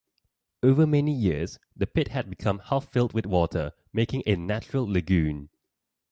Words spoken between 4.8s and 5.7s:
lagoon.